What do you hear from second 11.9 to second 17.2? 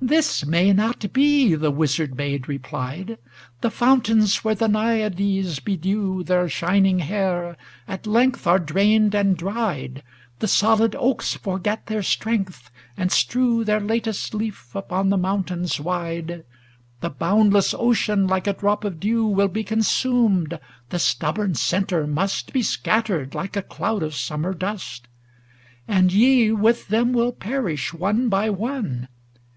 strength, and strew Their latest leaf upon the mountains wide; The